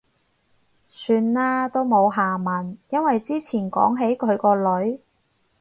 [0.87, 2.75] 算喇，都冇下文。
[2.89, 4.99] 因為之前講起佢個女